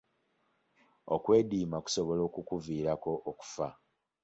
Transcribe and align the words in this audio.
Okwediima 1.15 1.77
kusobola 1.83 2.21
okukuviirako 2.29 3.11
okufa. 3.29 3.67